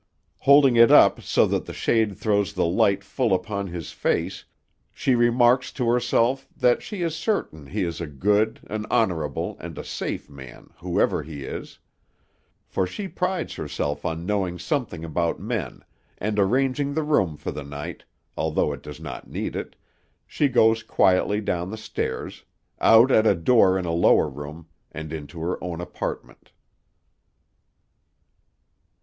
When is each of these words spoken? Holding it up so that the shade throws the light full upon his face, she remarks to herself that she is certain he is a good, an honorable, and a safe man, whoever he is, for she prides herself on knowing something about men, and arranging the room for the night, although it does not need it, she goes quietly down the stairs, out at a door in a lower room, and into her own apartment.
Holding 0.39 0.77
it 0.77 0.89
up 0.89 1.21
so 1.21 1.45
that 1.45 1.67
the 1.67 1.73
shade 1.75 2.17
throws 2.17 2.53
the 2.53 2.65
light 2.65 3.03
full 3.03 3.35
upon 3.35 3.67
his 3.67 3.91
face, 3.91 4.43
she 4.91 5.13
remarks 5.13 5.71
to 5.73 5.87
herself 5.87 6.47
that 6.57 6.81
she 6.81 7.03
is 7.03 7.15
certain 7.15 7.67
he 7.67 7.83
is 7.83 8.01
a 8.01 8.07
good, 8.07 8.61
an 8.67 8.87
honorable, 8.89 9.57
and 9.59 9.77
a 9.77 9.83
safe 9.83 10.27
man, 10.27 10.71
whoever 10.77 11.21
he 11.21 11.43
is, 11.43 11.77
for 12.65 12.87
she 12.87 13.07
prides 13.07 13.53
herself 13.53 14.03
on 14.03 14.25
knowing 14.25 14.57
something 14.57 15.05
about 15.05 15.39
men, 15.39 15.83
and 16.17 16.39
arranging 16.39 16.95
the 16.95 17.03
room 17.03 17.37
for 17.37 17.51
the 17.51 17.63
night, 17.63 18.03
although 18.35 18.73
it 18.73 18.81
does 18.81 18.99
not 18.99 19.29
need 19.29 19.55
it, 19.55 19.75
she 20.25 20.47
goes 20.47 20.81
quietly 20.81 21.39
down 21.39 21.69
the 21.69 21.77
stairs, 21.77 22.43
out 22.79 23.11
at 23.11 23.27
a 23.27 23.35
door 23.35 23.77
in 23.77 23.85
a 23.85 23.91
lower 23.93 24.27
room, 24.27 24.65
and 24.91 25.13
into 25.13 25.39
her 25.41 25.63
own 25.63 25.79
apartment. 25.79 26.49